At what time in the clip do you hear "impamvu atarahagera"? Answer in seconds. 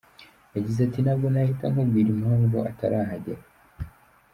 2.15-3.41